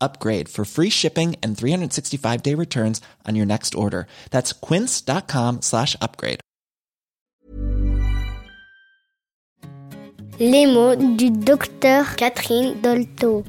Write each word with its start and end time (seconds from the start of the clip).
upgrade 0.00 0.48
for 0.48 0.64
free 0.64 0.90
shipping 0.90 1.36
and 1.42 1.56
365 1.56 2.42
day 2.42 2.54
returns 2.54 3.00
on 3.26 3.36
your 3.36 3.46
next 3.46 3.74
order. 3.74 4.06
That's 4.30 4.52
quince.com 4.52 5.62
slash 5.62 5.96
upgrade. 6.00 6.40
Les 10.38 10.66
mots 10.66 10.96
du 10.96 11.30
docteur 11.30 12.16
Catherine 12.16 12.80
Dolto. 12.80 13.44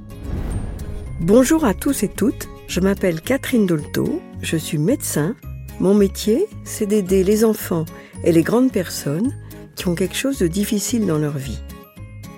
Bonjour 1.21 1.63
à 1.63 1.73
tous 1.73 2.03
et 2.03 2.09
toutes, 2.09 2.49
je 2.67 2.81
m'appelle 2.81 3.21
Catherine 3.21 3.65
Dolto, 3.65 4.21
je 4.41 4.57
suis 4.57 4.77
médecin. 4.77 5.35
Mon 5.79 5.93
métier, 5.93 6.47
c'est 6.65 6.87
d'aider 6.87 7.23
les 7.23 7.45
enfants 7.45 7.85
et 8.25 8.33
les 8.33 8.43
grandes 8.43 8.73
personnes 8.73 9.33
qui 9.77 9.87
ont 9.87 9.95
quelque 9.95 10.17
chose 10.17 10.39
de 10.39 10.47
difficile 10.47 11.05
dans 11.05 11.17
leur 11.17 11.37
vie. 11.37 11.59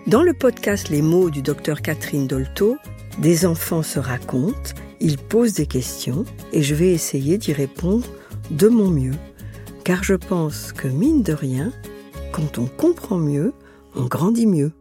Dans 0.06 0.22
le 0.22 0.34
podcast 0.34 0.90
Les 0.90 1.02
mots 1.02 1.30
du 1.30 1.42
docteur 1.42 1.82
Catherine 1.82 2.28
Dolto, 2.28 2.78
des 3.20 3.46
enfants 3.46 3.84
se 3.84 4.00
racontent, 4.00 4.72
ils 5.00 5.18
posent 5.18 5.54
des 5.54 5.66
questions 5.66 6.26
et 6.52 6.64
je 6.64 6.76
vais 6.76 6.92
essayer 6.92 7.38
d'y 7.38 7.54
répondre 7.54 8.08
de 8.52 8.68
mon 8.68 8.90
mieux. 8.90 9.16
Car 9.84 10.04
je 10.04 10.16
pense 10.16 10.72
que 10.72 10.88
mine 10.88 11.24
de 11.24 11.34
rien, 11.34 11.72
quand 12.32 12.58
on 12.58 12.66
comprend 12.66 13.18
mieux, 13.18 13.54
on 13.96 14.06
grandit 14.06 14.48
mieux. 14.48 14.72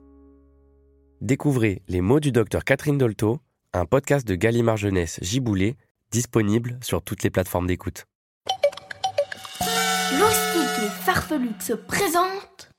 Découvrez 1.20 1.82
Les 1.88 2.00
mots 2.00 2.20
du 2.20 2.32
docteur 2.32 2.64
Catherine 2.64 2.98
Dolto, 2.98 3.38
un 3.72 3.84
podcast 3.84 4.26
de 4.26 4.34
Gallimard 4.34 4.76
Jeunesse 4.76 5.18
Giboulé, 5.22 5.76
disponible 6.10 6.78
sur 6.82 7.02
toutes 7.02 7.22
les 7.22 7.30
plateformes 7.30 7.66
d'écoute. 7.66 8.06
Lorstique 10.18 10.84
et 10.84 11.04
Farfelux 11.04 11.54
se 11.60 11.72
présente. 11.74 12.71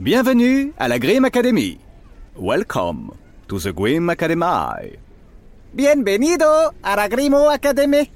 Bienvenue 0.00 0.72
à 0.76 0.88
la 0.88 0.98
Grimm 0.98 1.24
Academy. 1.24 1.78
Welcome 2.36 3.12
to 3.46 3.60
the 3.60 3.68
Grimm 3.68 4.10
Academy. 4.10 4.98
Bienvenido 5.72 6.46
a 6.82 6.96
la 6.96 7.08
Grimm 7.08 7.34
Academy. 7.34 8.10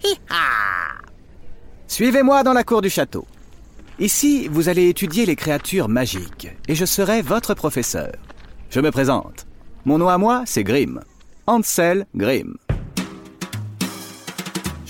Suivez-moi 1.86 2.42
dans 2.42 2.53
la 2.53 2.64
cour 2.64 2.82
du 2.82 2.91
château. 2.91 3.26
Ici, 4.00 4.48
vous 4.48 4.69
allez 4.69 4.88
étudier 4.88 5.25
les 5.25 5.36
créatures 5.36 5.88
magiques 5.88 6.48
et 6.66 6.75
je 6.75 6.84
serai 6.84 7.22
votre 7.22 7.54
professeur. 7.54 8.12
Je 8.70 8.80
me 8.80 8.91
présente. 8.91 9.47
Mon 9.84 9.98
nom 9.98 10.08
à 10.08 10.19
moi, 10.19 10.42
c'est 10.47 10.64
Grimm. 10.64 11.00
Ansel 11.47 12.06
Grimm. 12.16 12.56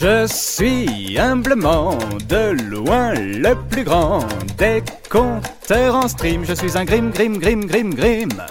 Je 0.00 0.28
suis 0.28 1.18
humblement 1.18 1.98
de 2.28 2.52
loin 2.70 3.14
le 3.14 3.56
plus 3.68 3.82
grand 3.82 4.20
des 4.56 4.80
conteurs 5.10 5.96
en 5.96 6.06
stream. 6.06 6.44
Je 6.44 6.54
suis 6.54 6.78
un 6.78 6.84
Grimm, 6.84 7.10
Grimm, 7.10 7.38
Grimm, 7.38 7.64
Grimm, 7.64 7.94
Grimm. 7.94 8.44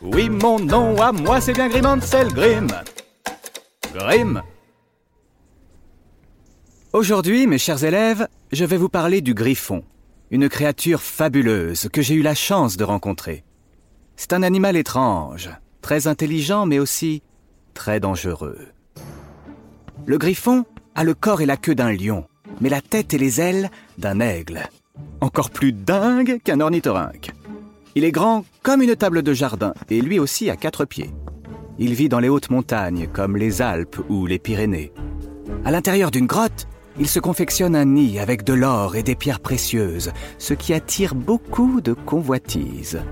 Oui, 0.00 0.30
mon 0.30 0.60
nom 0.60 1.00
à 1.02 1.10
moi, 1.10 1.40
c'est 1.40 1.52
bien 1.52 1.68
Grimm 1.68 1.86
Ansel 1.86 2.28
Grimm. 2.28 2.68
Grimm. 3.92 4.40
Aujourd'hui, 6.92 7.48
mes 7.48 7.58
chers 7.58 7.82
élèves, 7.82 8.28
je 8.52 8.64
vais 8.64 8.76
vous 8.76 8.88
parler 8.88 9.20
du 9.20 9.34
griffon, 9.34 9.82
une 10.30 10.48
créature 10.48 11.02
fabuleuse 11.02 11.88
que 11.92 12.02
j'ai 12.02 12.14
eu 12.14 12.22
la 12.22 12.36
chance 12.36 12.76
de 12.76 12.84
rencontrer. 12.84 13.42
C'est 14.14 14.32
un 14.32 14.44
animal 14.44 14.76
étrange, 14.76 15.50
très 15.82 16.06
intelligent 16.06 16.66
mais 16.66 16.78
aussi 16.78 17.24
très 17.74 17.98
dangereux. 17.98 18.68
Le 20.06 20.18
griffon 20.18 20.64
a 20.94 21.04
le 21.04 21.14
corps 21.14 21.40
et 21.40 21.46
la 21.46 21.56
queue 21.56 21.74
d'un 21.74 21.92
lion, 21.92 22.24
mais 22.60 22.68
la 22.68 22.80
tête 22.80 23.14
et 23.14 23.18
les 23.18 23.40
ailes 23.40 23.70
d'un 23.98 24.20
aigle. 24.20 24.62
Encore 25.20 25.50
plus 25.50 25.72
dingue 25.72 26.40
qu'un 26.44 26.60
ornithorynque. 26.60 27.32
Il 27.94 28.04
est 28.04 28.12
grand 28.12 28.44
comme 28.62 28.82
une 28.82 28.96
table 28.96 29.22
de 29.22 29.32
jardin 29.32 29.74
et 29.90 30.00
lui 30.00 30.18
aussi 30.18 30.50
a 30.50 30.56
quatre 30.56 30.84
pieds. 30.84 31.10
Il 31.78 31.94
vit 31.94 32.08
dans 32.08 32.20
les 32.20 32.28
hautes 32.28 32.50
montagnes 32.50 33.08
comme 33.12 33.36
les 33.36 33.60
Alpes 33.60 33.98
ou 34.08 34.26
les 34.26 34.38
Pyrénées. 34.38 34.92
À 35.64 35.70
l'intérieur 35.70 36.10
d'une 36.10 36.26
grotte, 36.26 36.68
il 36.98 37.08
se 37.08 37.18
confectionne 37.18 37.74
un 37.74 37.86
nid 37.86 38.20
avec 38.20 38.44
de 38.44 38.52
l'or 38.52 38.94
et 38.94 39.02
des 39.02 39.16
pierres 39.16 39.40
précieuses, 39.40 40.12
ce 40.38 40.54
qui 40.54 40.72
attire 40.72 41.16
beaucoup 41.16 41.80
de 41.80 41.92
convoitises. 41.92 43.02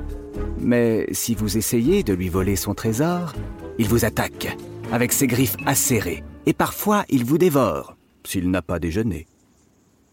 Mais 0.60 1.06
si 1.10 1.34
vous 1.34 1.56
essayez 1.56 2.04
de 2.04 2.14
lui 2.14 2.28
voler 2.28 2.54
son 2.54 2.74
trésor, 2.74 3.32
il 3.78 3.88
vous 3.88 4.04
attaque 4.04 4.56
avec 4.92 5.12
ses 5.12 5.26
griffes 5.26 5.56
acérées 5.66 6.22
et 6.46 6.52
parfois 6.52 7.04
il 7.08 7.24
vous 7.24 7.38
dévore 7.38 7.96
s'il 8.24 8.50
n'a 8.50 8.62
pas 8.62 8.78
déjeuné. 8.78 9.26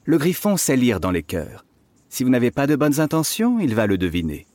Le 0.06 0.17
griffon 0.17 0.57
sait 0.57 0.75
lire 0.75 1.00
dans 1.00 1.12
les 1.12 1.23
cœurs. 1.23 1.66
Si 2.09 2.23
vous 2.23 2.29
n'avez 2.29 2.51
pas 2.51 2.66
de 2.66 2.75
bonnes 2.75 3.00
intentions, 3.00 3.59
il 3.59 3.75
va 3.75 3.85
le 3.85 3.97
deviner. 3.97 4.47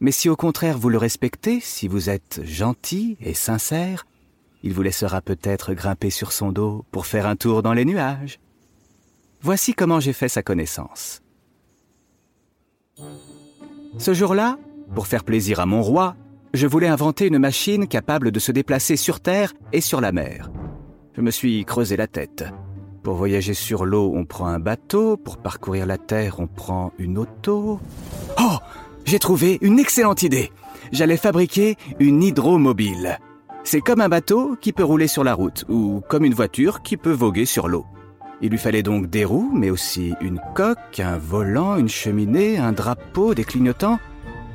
Mais 0.00 0.12
si 0.12 0.28
au 0.28 0.36
contraire 0.36 0.78
vous 0.78 0.88
le 0.88 0.98
respectez, 0.98 1.60
si 1.60 1.88
vous 1.88 2.10
êtes 2.10 2.40
gentil 2.44 3.16
et 3.20 3.34
sincère, 3.34 4.06
il 4.62 4.72
vous 4.72 4.82
laissera 4.82 5.20
peut-être 5.20 5.74
grimper 5.74 6.10
sur 6.10 6.32
son 6.32 6.50
dos 6.50 6.84
pour 6.90 7.06
faire 7.06 7.26
un 7.26 7.36
tour 7.36 7.62
dans 7.62 7.74
les 7.74 7.84
nuages. 7.84 8.40
Voici 9.42 9.74
comment 9.74 10.00
j'ai 10.00 10.14
fait 10.14 10.30
sa 10.30 10.42
connaissance. 10.42 11.20
Ce 13.98 14.14
jour-là, 14.14 14.58
pour 14.94 15.06
faire 15.06 15.24
plaisir 15.24 15.60
à 15.60 15.66
mon 15.66 15.82
roi, 15.82 16.16
je 16.54 16.66
voulais 16.66 16.88
inventer 16.88 17.26
une 17.26 17.38
machine 17.38 17.86
capable 17.86 18.30
de 18.30 18.38
se 18.38 18.52
déplacer 18.52 18.96
sur 18.96 19.20
Terre 19.20 19.52
et 19.72 19.80
sur 19.82 20.00
la 20.00 20.12
mer. 20.12 20.50
Je 21.16 21.20
me 21.20 21.30
suis 21.30 21.64
creusé 21.64 21.96
la 21.96 22.08
tête. 22.08 22.44
Pour 23.04 23.14
voyager 23.14 23.54
sur 23.54 23.84
l'eau, 23.84 24.12
on 24.16 24.24
prend 24.24 24.46
un 24.46 24.58
bateau, 24.58 25.16
pour 25.16 25.36
parcourir 25.36 25.86
la 25.86 25.96
Terre, 25.96 26.40
on 26.40 26.48
prend 26.48 26.92
une 26.98 27.18
auto. 27.18 27.78
Oh 28.40 28.56
J'ai 29.04 29.20
trouvé 29.20 29.58
une 29.60 29.78
excellente 29.78 30.24
idée. 30.24 30.50
J'allais 30.90 31.16
fabriquer 31.16 31.76
une 32.00 32.22
hydromobile. 32.22 33.20
C'est 33.62 33.80
comme 33.80 34.00
un 34.00 34.08
bateau 34.08 34.56
qui 34.60 34.72
peut 34.72 34.82
rouler 34.82 35.06
sur 35.06 35.22
la 35.22 35.34
route, 35.34 35.64
ou 35.68 36.02
comme 36.08 36.24
une 36.24 36.34
voiture 36.34 36.82
qui 36.82 36.96
peut 36.96 37.12
voguer 37.12 37.44
sur 37.44 37.68
l'eau. 37.68 37.86
Il 38.42 38.50
lui 38.50 38.58
fallait 38.58 38.82
donc 38.82 39.08
des 39.08 39.24
roues, 39.24 39.52
mais 39.54 39.70
aussi 39.70 40.14
une 40.20 40.40
coque, 40.56 40.98
un 40.98 41.16
volant, 41.16 41.76
une 41.76 41.88
cheminée, 41.88 42.58
un 42.58 42.72
drapeau, 42.72 43.34
des 43.34 43.44
clignotants. 43.44 44.00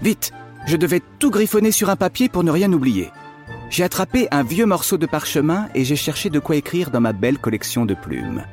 Vite 0.01 0.31
Je 0.67 0.75
devais 0.75 1.01
tout 1.19 1.31
griffonner 1.31 1.71
sur 1.71 1.89
un 1.89 1.95
papier 1.95 2.27
pour 2.27 2.43
ne 2.43 2.51
rien 2.51 2.71
oublier. 2.73 3.11
J'ai 3.69 3.83
attrapé 3.83 4.27
un 4.31 4.43
vieux 4.43 4.65
morceau 4.65 4.97
de 4.97 5.05
parchemin 5.05 5.69
et 5.75 5.85
j'ai 5.85 5.95
cherché 5.95 6.31
de 6.31 6.39
quoi 6.39 6.55
écrire 6.55 6.89
dans 6.89 7.01
ma 7.01 7.13
belle 7.13 7.37
collection 7.37 7.85
de 7.85 7.93
plumes. 7.93 8.43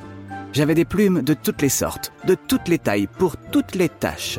J'avais 0.52 0.74
des 0.74 0.84
plumes 0.84 1.22
de 1.22 1.32
toutes 1.32 1.62
les 1.62 1.70
sortes, 1.70 2.12
de 2.26 2.34
toutes 2.34 2.68
les 2.68 2.78
tailles, 2.78 3.06
pour 3.06 3.36
toutes 3.50 3.74
les 3.74 3.88
tâches. 3.88 4.38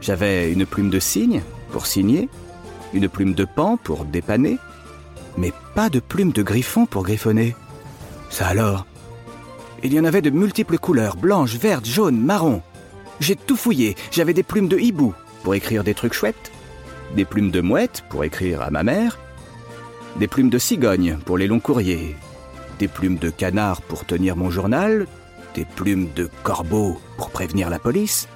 J'avais 0.00 0.50
une 0.50 0.64
plume 0.64 0.88
de 0.88 0.98
cygne, 0.98 1.42
pour 1.70 1.86
signer, 1.86 2.28
une 2.94 3.08
plume 3.08 3.34
de 3.34 3.44
pan, 3.44 3.76
pour 3.76 4.06
dépanner, 4.06 4.58
mais 5.36 5.52
pas 5.74 5.90
de 5.90 6.00
plume 6.00 6.32
de 6.32 6.42
griffon 6.42 6.86
pour 6.86 7.02
griffonner. 7.02 7.54
Ça 8.30 8.46
alors? 8.46 8.86
Il 9.82 9.92
y 9.92 10.00
en 10.00 10.04
avait 10.04 10.22
de 10.22 10.30
multiples 10.30 10.78
couleurs, 10.78 11.16
blanches, 11.16 11.56
vertes, 11.56 11.86
jaunes, 11.86 12.18
marron. 12.18 12.62
J'ai 13.20 13.36
tout 13.36 13.56
fouillé, 13.56 13.94
j'avais 14.10 14.34
des 14.34 14.42
plumes 14.42 14.68
de 14.68 14.78
hibou, 14.78 15.12
pour 15.42 15.54
écrire 15.54 15.84
des 15.84 15.94
trucs 15.94 16.14
chouettes, 16.14 16.50
des 17.14 17.26
plumes 17.26 17.50
de 17.50 17.60
mouette, 17.60 18.04
pour 18.08 18.24
écrire 18.24 18.62
à 18.62 18.70
ma 18.70 18.82
mère, 18.82 19.18
des 20.16 20.28
plumes 20.28 20.50
de 20.50 20.58
cigogne 20.58 21.18
pour 21.24 21.38
les 21.38 21.46
longs 21.46 21.60
courriers, 21.60 22.16
des 22.78 22.88
plumes 22.88 23.18
de 23.18 23.30
canard 23.30 23.82
pour 23.82 24.04
tenir 24.04 24.36
mon 24.36 24.50
journal, 24.50 25.06
des 25.54 25.64
plumes 25.64 26.08
de 26.14 26.28
corbeau 26.42 26.98
pour 27.16 27.30
prévenir 27.30 27.70
la 27.70 27.78
police, 27.78 28.28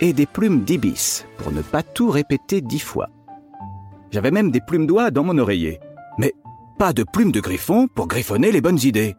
et 0.00 0.12
des 0.12 0.26
plumes 0.26 0.62
d'ibis, 0.64 1.26
pour 1.38 1.52
ne 1.52 1.62
pas 1.62 1.82
tout 1.82 2.10
répéter 2.10 2.60
dix 2.60 2.80
fois. 2.80 3.08
J'avais 4.10 4.30
même 4.30 4.50
des 4.50 4.60
plumes 4.60 4.86
d'oie 4.86 5.10
dans 5.10 5.24
mon 5.24 5.38
oreiller. 5.38 5.78
Mais 6.18 6.34
pas 6.78 6.92
de 6.92 7.04
plumes 7.04 7.32
de 7.32 7.40
griffon 7.40 7.86
pour 7.86 8.08
griffonner 8.08 8.50
les 8.50 8.60
bonnes 8.60 8.80
idées. 8.82 9.14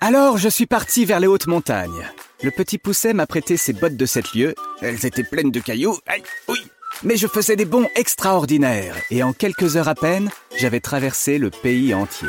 Alors 0.00 0.38
je 0.38 0.48
suis 0.48 0.66
parti 0.66 1.04
vers 1.04 1.20
les 1.20 1.26
hautes 1.26 1.46
montagnes. 1.46 2.10
Le 2.42 2.50
petit 2.50 2.78
pousset 2.78 3.14
m'a 3.14 3.26
prêté 3.26 3.56
ses 3.56 3.72
bottes 3.72 3.96
de 3.96 4.06
sept 4.06 4.34
lieues. 4.34 4.54
Elles 4.82 5.06
étaient 5.06 5.24
pleines 5.24 5.50
de 5.50 5.60
cailloux. 5.60 5.98
Aïe, 6.06 6.22
oui. 6.48 6.65
Mais 7.02 7.16
je 7.16 7.26
faisais 7.26 7.56
des 7.56 7.64
bonds 7.64 7.88
extraordinaires 7.94 8.96
et 9.10 9.22
en 9.22 9.32
quelques 9.32 9.76
heures 9.76 9.88
à 9.88 9.94
peine, 9.94 10.30
j'avais 10.58 10.80
traversé 10.80 11.38
le 11.38 11.50
pays 11.50 11.94
entier. 11.94 12.28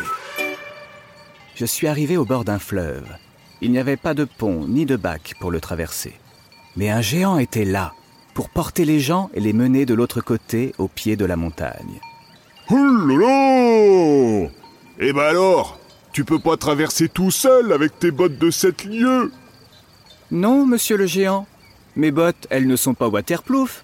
Je 1.56 1.66
suis 1.66 1.88
arrivé 1.88 2.18
au 2.18 2.26
bord 2.26 2.44
d'un 2.44 2.60
fleuve. 2.60 3.08
Il 3.62 3.72
n'y 3.72 3.80
avait 3.80 3.98
pas 3.98 4.14
de 4.14 4.26
pont 4.26 4.66
ni 4.68 4.86
de 4.86 4.96
bac 4.96 5.34
pour 5.40 5.52
le 5.52 5.60
traverser. 5.60 6.14
Mais 6.76 6.90
un 6.90 7.02
géant 7.02 7.40
était 7.40 7.66
là 7.66 7.94
pour 8.34 8.50
porter 8.50 8.86
les 8.86 9.00
gens 9.00 9.32
et 9.34 9.40
les 9.40 9.54
mener 9.54 9.86
de 9.86 9.96
l'autre 9.96 10.22
côté 10.22 10.76
au 10.78 10.88
pied 10.88 11.16
de 11.16 11.26
la 11.26 11.36
montagne. 11.36 12.00
Là 12.70 14.50
Eh 15.00 15.14
ben 15.14 15.24
alors, 15.24 15.80
tu 16.12 16.24
peux 16.26 16.40
pas 16.40 16.58
traverser 16.58 17.10
tout 17.10 17.32
seul 17.32 17.72
avec 17.72 17.98
tes 17.98 18.12
bottes 18.12 18.38
de 18.38 18.52
sept 18.52 18.84
lieues? 18.84 19.32
Non, 20.30 20.66
monsieur 20.68 20.98
le 20.98 21.08
géant. 21.08 21.48
Mes 21.96 22.12
bottes, 22.12 22.46
elles 22.52 22.68
ne 22.68 22.76
sont 22.76 22.94
pas 22.94 23.08
waterproof. 23.08 23.84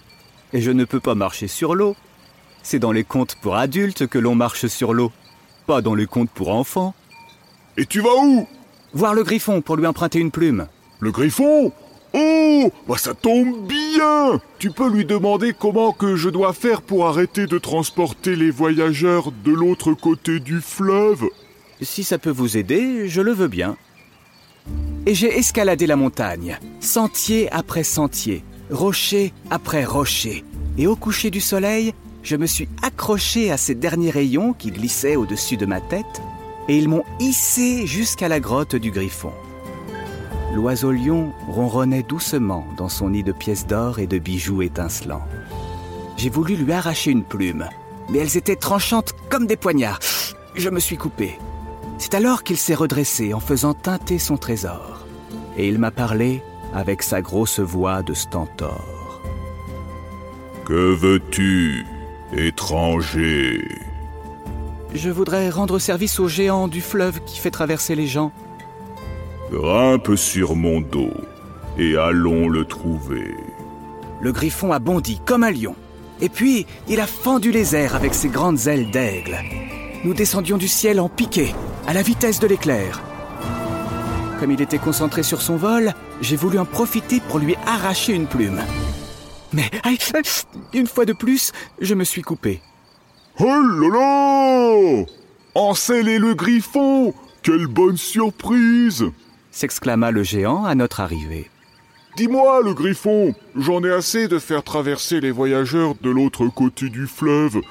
Et 0.54 0.62
je 0.62 0.72
ne 0.72 0.86
peux 0.86 1.00
pas 1.00 1.16
marcher 1.16 1.48
sur 1.48 1.76
l'eau. 1.76 1.96
C'est 2.62 2.80
dans 2.80 2.92
les 2.92 3.04
contes 3.04 3.36
pour 3.42 3.56
adultes 3.56 4.08
que 4.08 4.20
l'on 4.20 4.36
marche 4.36 4.68
sur 4.68 4.94
l'eau, 4.94 5.12
pas 5.68 5.82
dans 5.82 5.96
les 5.96 6.06
contes 6.06 6.30
pour 6.30 6.50
enfants. 6.50 6.94
Et 7.76 7.86
tu 7.86 8.02
vas 8.02 8.16
où? 8.16 8.48
Voir 8.94 9.14
le 9.14 9.24
griffon 9.24 9.62
pour 9.62 9.76
lui 9.76 9.88
emprunter 9.88 10.20
une 10.20 10.32
plume. 10.32 10.68
Le 11.00 11.12
griffon? 11.12 11.74
Oh 12.14 12.72
Bah 12.88 12.98
ça 12.98 13.16
tombe 13.16 13.68
bien 13.68 14.40
Tu 14.60 14.70
peux 14.70 14.90
lui 14.90 15.04
demander 15.04 15.54
comment 15.54 15.92
que 15.92 16.16
je 16.16 16.30
dois 16.30 16.54
faire 16.54 16.84
pour 16.84 17.08
arrêter 17.08 17.48
de 17.48 17.58
transporter 17.58 18.36
les 18.36 18.52
voyageurs 18.52 19.32
de 19.32 19.52
l'autre 19.52 19.94
côté 19.94 20.40
du 20.40 20.62
fleuve. 20.62 21.26
Si 21.82 22.04
ça 22.04 22.20
peut 22.20 22.30
vous 22.30 22.56
aider, 22.56 23.10
je 23.10 23.22
le 23.22 23.32
veux 23.32 23.48
bien. 23.48 23.76
Et 25.08 25.16
j'ai 25.16 25.38
escaladé 25.38 25.88
la 25.88 25.96
montagne, 25.96 26.60
sentier 26.80 27.52
après 27.52 27.84
sentier, 27.84 28.44
rocher 28.74 29.32
après 29.50 29.86
rocher. 29.86 30.44
Et 30.78 30.88
au 30.88 30.96
coucher 30.96 31.30
du 31.30 31.40
soleil, 31.40 31.94
je 32.24 32.36
me 32.36 32.46
suis 32.46 32.68
accroché 32.82 33.52
à 33.52 33.58
ces 33.58 33.76
derniers 33.76 34.10
rayons 34.10 34.54
qui 34.54 34.72
glissaient 34.72 35.16
au-dessus 35.16 35.58
de 35.58 35.66
ma 35.66 35.80
tête, 35.80 36.22
et 36.68 36.78
ils 36.78 36.90
m'ont 36.90 37.04
hissé 37.20 37.86
jusqu'à 37.86 38.28
la 38.28 38.40
grotte 38.40 38.76
du 38.76 38.92
griffon. 38.92 39.32
L'oiseau 40.56 40.92
lion 40.92 41.32
ronronnait 41.48 42.04
doucement 42.04 42.66
dans 42.78 42.90
son 42.90 43.10
nid 43.10 43.24
de 43.24 43.32
pièces 43.32 43.68
d'or 43.68 44.00
et 44.00 44.08
de 44.08 44.18
bijoux 44.18 44.62
étincelants. 44.62 45.26
J'ai 46.18 46.30
voulu 46.30 46.56
lui 46.56 46.72
arracher 46.72 47.12
une 47.12 47.24
plume, 47.24 47.68
mais 48.10 48.20
elles 48.20 48.38
étaient 48.38 48.56
tranchantes 48.56 49.14
comme 49.30 49.48
des 49.48 49.58
poignards. 49.58 50.00
Je 50.56 50.70
me 50.70 50.80
suis 50.80 50.98
coupé. 50.98 51.38
C'est 51.98 52.14
alors 52.14 52.44
qu'il 52.44 52.58
s'est 52.58 52.76
redressé 52.76 53.34
en 53.34 53.40
faisant 53.40 53.74
teinter 53.74 54.20
son 54.20 54.38
trésor. 54.38 55.06
Et 55.58 55.68
il 55.68 55.80
m'a 55.80 55.92
parlé 55.92 56.44
avec 56.74 57.04
sa 57.04 57.22
grosse 57.22 57.60
voix 57.60 58.02
de 58.02 58.14
stentor. 58.14 59.22
Que 60.66 60.94
veux-tu, 60.94 61.86
étranger? 62.36 63.68
Je 64.94 65.10
voudrais 65.10 65.50
rendre 65.50 65.80
service 65.80 66.20
au 66.20 66.28
géant 66.28 66.68
du 66.68 66.82
fleuve 66.82 67.20
qui 67.26 67.40
fait 67.40 67.52
traverser 67.52 67.96
les 67.96 68.08
gens. 68.08 68.32
Grimpe 69.52 70.16
sur 70.16 70.56
mon 70.56 70.82
dos 70.82 71.14
et 71.78 71.98
allons 71.98 72.48
le 72.50 72.66
trouver. 72.66 73.36
Le 74.22 74.32
griffon 74.32 74.72
a 74.72 74.80
bondi 74.80 75.20
comme 75.26 75.44
un 75.44 75.52
lion. 75.52 75.76
Et 76.22 76.30
puis, 76.30 76.66
il 76.88 77.00
a 77.00 77.08
fendu 77.08 77.52
les 77.52 77.76
airs 77.76 77.96
avec 77.96 78.14
ses 78.14 78.30
grandes 78.30 78.68
ailes 78.68 78.90
d'aigle. 78.92 79.38
Nous 80.06 80.14
descendions 80.14 80.58
du 80.58 80.68
ciel 80.68 81.00
en 81.00 81.10
piqué, 81.10 81.54
à 81.88 81.94
la 81.94 82.02
vitesse 82.02 82.40
de 82.40 82.48
l'éclair. 82.48 83.02
Comme 84.44 84.52
il 84.52 84.62
était 84.62 84.78
concentré 84.78 85.24
sur 85.24 85.42
son 85.42 85.56
vol, 85.56 85.94
j'ai 86.20 86.36
voulu 86.36 86.60
en 86.60 86.66
profiter 86.66 87.22
pour 87.30 87.40
lui 87.40 87.56
arracher 87.66 88.12
une 88.12 88.28
plume. 88.28 88.60
Mais, 89.54 89.72
aïe, 89.84 89.98
une 90.74 90.86
fois 90.86 91.06
de 91.06 91.14
plus, 91.14 91.54
je 91.80 91.96
me 91.96 92.04
suis 92.04 92.24
coupé. 92.24 92.60
Oh 93.40 93.46
là 93.46 93.88
là 93.88 95.06
Encellez 95.56 96.20
le 96.20 96.34
griffon 96.34 97.14
Quelle 97.42 97.68
bonne 97.68 97.96
surprise 97.96 99.06
s'exclama 99.50 100.12
le 100.12 100.24
géant 100.24 100.66
à 100.66 100.76
notre 100.76 101.00
arrivée. 101.00 101.50
Dis-moi, 102.18 102.64
le 102.66 102.74
griffon, 102.74 103.34
j'en 103.56 103.82
ai 103.86 103.94
assez 103.94 104.28
de 104.28 104.40
faire 104.40 104.64
traverser 104.64 105.22
les 105.22 105.32
voyageurs 105.32 105.96
de 106.02 106.10
l'autre 106.10 106.50
côté 106.50 106.90
du 106.90 107.08
fleuve. 107.08 107.62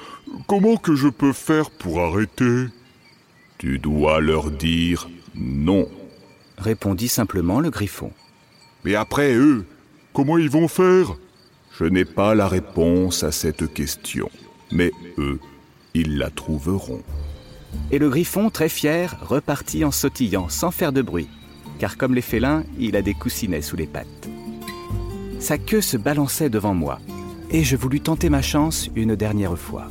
Comment 0.47 0.77
que 0.77 0.95
je 0.95 1.09
peux 1.09 1.33
faire 1.33 1.69
pour 1.69 2.01
arrêter? 2.01 2.65
Tu 3.59 3.77
dois 3.77 4.21
leur 4.21 4.49
dire 4.49 5.07
non, 5.35 5.87
répondit 6.57 7.07
simplement 7.07 7.59
le 7.59 7.69
griffon. 7.69 8.11
Mais 8.83 8.95
après 8.95 9.33
eux, 9.33 9.65
comment 10.13 10.37
ils 10.37 10.49
vont 10.49 10.67
faire? 10.67 11.15
Je 11.79 11.85
n'ai 11.85 12.05
pas 12.05 12.35
la 12.35 12.47
réponse 12.47 13.23
à 13.23 13.31
cette 13.31 13.73
question, 13.73 14.29
mais 14.71 14.91
eux, 15.17 15.39
ils 15.93 16.17
la 16.17 16.29
trouveront. 16.29 17.01
Et 17.91 17.97
le 17.97 18.09
griffon, 18.09 18.49
très 18.49 18.69
fier, 18.69 19.17
repartit 19.21 19.83
en 19.83 19.91
sautillant 19.91 20.49
sans 20.49 20.69
faire 20.69 20.93
de 20.93 21.01
bruit, 21.01 21.29
car 21.79 21.97
comme 21.97 22.13
les 22.13 22.21
félins, 22.21 22.63
il 22.77 22.95
a 22.95 23.01
des 23.01 23.15
coussinets 23.15 23.63
sous 23.63 23.75
les 23.75 23.87
pattes. 23.87 24.29
Sa 25.39 25.57
queue 25.57 25.81
se 25.81 25.97
balançait 25.97 26.49
devant 26.49 26.75
moi, 26.75 26.99
et 27.49 27.63
je 27.63 27.75
voulus 27.75 28.01
tenter 28.01 28.29
ma 28.29 28.41
chance 28.41 28.89
une 28.95 29.15
dernière 29.15 29.57
fois. 29.57 29.89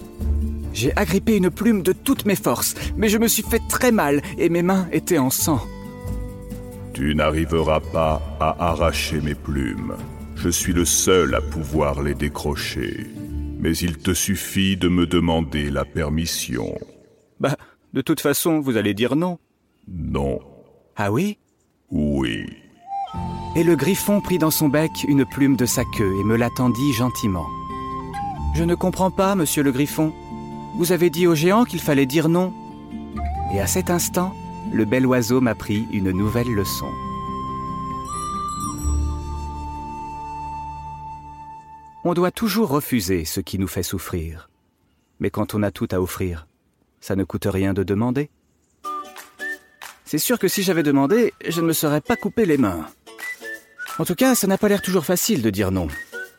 J'ai 0.73 0.97
agrippé 0.97 1.37
une 1.37 1.51
plume 1.51 1.83
de 1.83 1.93
toutes 1.93 2.25
mes 2.25 2.37
forces, 2.37 2.75
mais 2.97 3.09
je 3.09 3.19
me 3.19 3.29
suis 3.29 3.43
fait 3.43 3.61
très 3.69 3.93
mal 3.93 4.23
et 4.39 4.49
mes 4.49 4.63
mains 4.63 4.89
étaient 4.93 5.19
en 5.19 5.31
sang. 5.31 5.61
Tu 7.03 7.17
n'arriveras 7.17 7.81
pas 7.81 8.23
à 8.39 8.69
arracher 8.69 9.21
mes 9.21 9.35
plumes. 9.35 9.97
Je 10.37 10.49
suis 10.49 10.73
le 10.73 10.85
seul 10.85 11.35
à 11.35 11.41
pouvoir 11.41 12.01
les 12.01 12.15
décrocher. 12.15 13.09
Mais 13.59 13.77
il 13.77 13.99
te 13.99 14.15
suffit 14.15 14.77
de 14.77 14.87
me 14.87 15.05
demander 15.05 15.69
la 15.69 15.85
permission. 15.85 16.79
Bah, 17.41 17.57
de 17.93 18.03
toute 18.03 18.21
façon, 18.21 18.61
vous 18.61 18.77
allez 18.77 18.95
dire 18.95 19.17
non. 19.17 19.41
Non. 19.89 20.39
Ah 20.95 21.11
oui? 21.11 21.39
Oui. 21.91 22.47
Et 23.57 23.65
le 23.65 23.75
griffon 23.75 24.21
prit 24.21 24.39
dans 24.39 24.53
son 24.53 24.69
bec 24.69 24.93
une 25.09 25.25
plume 25.27 25.57
de 25.57 25.67
sa 25.67 25.83
queue 25.83 26.21
et 26.21 26.25
me 26.25 26.37
la 26.37 26.51
tendit 26.51 26.93
gentiment. 26.93 27.47
Je 28.55 28.63
ne 28.63 28.77
comprends 28.77 29.11
pas, 29.11 29.35
monsieur 29.35 29.65
le 29.65 29.73
griffon. 29.73 30.13
Vous 30.77 30.93
avez 30.93 31.11
dit 31.11 31.27
au 31.27 31.35
géant 31.35 31.65
qu'il 31.65 31.81
fallait 31.81 32.07
dire 32.07 32.29
non. 32.29 32.53
Et 33.53 33.61
à 33.61 33.67
cet 33.67 33.91
instant, 33.91 34.37
le 34.73 34.85
bel 34.85 35.07
oiseau 35.07 35.41
m'apprit 35.41 35.87
une 35.93 36.11
nouvelle 36.11 36.53
leçon. 36.53 36.91
On 42.05 42.15
doit 42.15 42.31
toujours 42.31 42.69
refuser 42.69 43.25
ce 43.25 43.41
qui 43.41 43.59
nous 43.59 43.69
fait 43.69 43.83
souffrir. 43.83 44.49
Mais 45.21 45.31
quand 45.31 45.55
on 45.55 45.63
a 45.63 45.71
tout 45.71 45.89
à 45.93 46.01
offrir, 46.01 46.47
ça 47.01 47.15
ne 47.15 47.25
coûte 47.25 47.47
rien 47.47 47.75
de 47.75 47.83
demander. 47.83 48.31
C'est 50.05 50.19
sûr 50.19 50.39
que 50.39 50.49
si 50.49 50.63
j'avais 50.63 50.83
demandé, 50.83 51.33
je 51.47 51.61
ne 51.61 51.67
me 51.67 51.73
serais 51.73 52.01
pas 52.01 52.17
coupé 52.17 52.45
les 52.45 52.59
mains. 52.59 52.87
En 53.99 54.05
tout 54.05 54.15
cas, 54.15 54.35
ça 54.35 54.47
n'a 54.47 54.59
pas 54.59 54.69
l'air 54.69 54.83
toujours 54.83 55.05
facile 55.05 55.43
de 55.43 55.51
dire 55.51 55.71
non. 55.71 55.89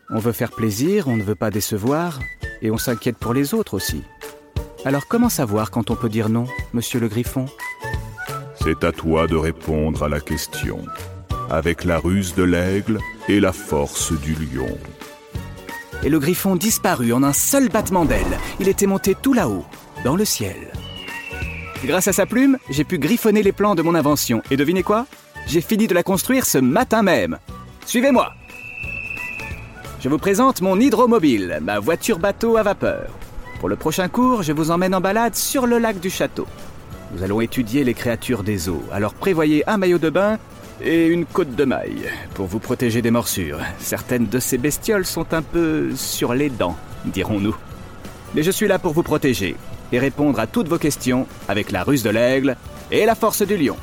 On 0.09 0.19
veut 0.19 0.31
faire 0.31 0.51
plaisir, 0.51 1.07
on 1.07 1.15
ne 1.15 1.23
veut 1.23 1.35
pas 1.35 1.49
décevoir, 1.49 2.19
et 2.61 2.71
on 2.71 2.77
s'inquiète 2.77 3.17
pour 3.17 3.33
les 3.33 3.53
autres 3.53 3.75
aussi. 3.75 4.03
Alors 4.85 5.07
comment 5.07 5.29
savoir 5.29 5.71
quand 5.71 5.91
on 5.91 5.95
peut 5.95 6.09
dire 6.09 6.29
non, 6.29 6.45
monsieur 6.73 6.99
le 6.99 7.07
griffon? 7.07 7.45
C'est 8.63 8.85
à 8.85 8.93
toi 8.93 9.27
de 9.27 9.35
répondre 9.35 10.03
à 10.03 10.07
la 10.07 10.21
question, 10.21 10.79
avec 11.49 11.83
la 11.83 11.97
ruse 11.97 12.33
de 12.33 12.43
l'aigle 12.43 12.97
et 13.27 13.41
la 13.41 13.51
force 13.51 14.13
du 14.13 14.35
lion. 14.35 14.77
Et 16.01 16.09
le 16.09 16.17
griffon 16.17 16.55
disparut 16.55 17.11
en 17.11 17.23
un 17.23 17.33
seul 17.33 17.67
battement 17.67 18.05
d'aile. 18.05 18.39
Il 18.61 18.69
était 18.69 18.85
monté 18.85 19.17
tout 19.21 19.33
là-haut, 19.33 19.65
dans 20.05 20.15
le 20.15 20.23
ciel. 20.23 20.71
Grâce 21.83 22.07
à 22.07 22.13
sa 22.13 22.25
plume, 22.25 22.57
j'ai 22.69 22.85
pu 22.85 22.99
griffonner 22.99 23.43
les 23.43 23.51
plans 23.51 23.75
de 23.75 23.81
mon 23.81 23.95
invention. 23.95 24.41
Et 24.49 24.55
devinez 24.55 24.83
quoi? 24.83 25.07
J'ai 25.45 25.59
fini 25.59 25.87
de 25.87 25.93
la 25.93 26.03
construire 26.03 26.45
ce 26.45 26.57
matin 26.57 27.03
même. 27.03 27.39
Suivez-moi 27.85 28.31
Je 29.99 30.07
vous 30.07 30.17
présente 30.17 30.61
mon 30.61 30.79
hydromobile, 30.79 31.59
ma 31.61 31.79
voiture 31.79 32.17
bateau 32.17 32.55
à 32.55 32.63
vapeur. 32.63 33.09
Pour 33.59 33.67
le 33.67 33.75
prochain 33.75 34.07
cours, 34.07 34.41
je 34.41 34.53
vous 34.53 34.71
emmène 34.71 34.95
en 34.95 35.01
balade 35.01 35.35
sur 35.35 35.67
le 35.67 35.79
lac 35.79 35.99
du 35.99 36.09
château. 36.09 36.47
Nous 37.13 37.21
allons 37.23 37.41
étudier 37.41 37.83
les 37.83 37.93
créatures 37.93 38.43
des 38.43 38.69
eaux, 38.69 38.83
alors 38.91 39.13
prévoyez 39.13 39.63
un 39.69 39.77
maillot 39.77 39.99
de 39.99 40.09
bain 40.09 40.39
et 40.81 41.05
une 41.05 41.25
côte 41.25 41.55
de 41.55 41.63
maille 41.63 42.09
pour 42.33 42.47
vous 42.47 42.59
protéger 42.59 43.03
des 43.03 43.11
morsures. 43.11 43.59
Certaines 43.77 44.25
de 44.27 44.39
ces 44.39 44.57
bestioles 44.57 45.05
sont 45.05 45.33
un 45.33 45.43
peu 45.43 45.95
sur 45.95 46.33
les 46.33 46.49
dents, 46.49 46.75
dirons-nous. 47.05 47.55
Mais 48.33 48.41
je 48.41 48.49
suis 48.49 48.67
là 48.67 48.79
pour 48.79 48.93
vous 48.93 49.03
protéger 49.03 49.55
et 49.91 49.99
répondre 49.99 50.39
à 50.39 50.47
toutes 50.47 50.67
vos 50.67 50.79
questions 50.79 51.27
avec 51.47 51.71
la 51.71 51.83
ruse 51.83 52.01
de 52.01 52.09
l'aigle 52.09 52.57
et 52.91 53.05
la 53.05 53.13
force 53.13 53.43
du 53.43 53.57
lion. 53.57 53.77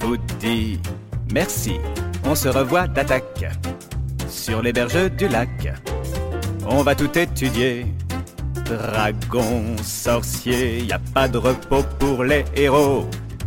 Vous 0.00 0.16
dit 0.40 0.80
merci. 1.32 1.74
On 2.24 2.34
se 2.34 2.48
revoit 2.48 2.88
d'attaque 2.88 3.44
sur 4.30 4.62
les 4.62 4.72
berges 4.72 5.10
du 5.12 5.28
lac. 5.28 5.72
On 6.66 6.82
va 6.82 6.94
tout 6.94 7.18
étudier. 7.18 7.86
Dragon, 8.64 9.76
sorcier, 9.82 10.84
y 10.84 10.92
a 10.92 11.00
pas 11.12 11.26
de 11.26 11.38
repos 11.38 11.82
pour 11.98 12.24
les 12.24 12.44
héros. 12.54 13.06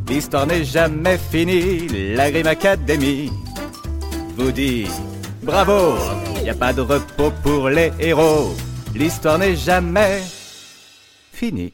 L'histoire 0.10 0.46
n'est 0.46 0.66
jamais 0.66 1.18
finie. 1.18 1.88
La 2.16 2.30
Grim 2.30 2.48
Academy 2.48 3.32
vous 4.38 4.52
dit 4.52 4.88
bravo. 5.42 5.96
Y 6.44 6.50
a 6.50 6.54
pas 6.54 6.74
de 6.74 6.82
repos 6.82 7.32
pour 7.42 7.70
les 7.70 7.92
héros. 8.00 8.54
L'histoire 8.94 9.40
n'est 9.40 9.56
jamais 9.56 10.22
finie. 11.32 11.74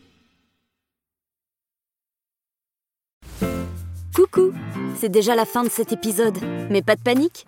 Coucou 4.15 4.53
C'est 4.95 5.09
déjà 5.09 5.35
la 5.35 5.45
fin 5.45 5.63
de 5.63 5.69
cet 5.69 5.91
épisode, 5.91 6.37
mais 6.69 6.83
pas 6.83 6.95
de 6.95 7.01
panique 7.01 7.47